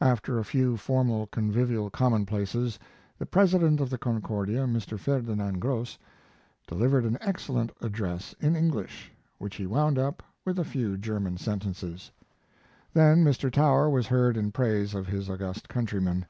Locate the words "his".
15.08-15.28